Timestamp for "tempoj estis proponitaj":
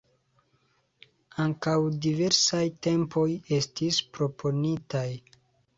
2.89-5.09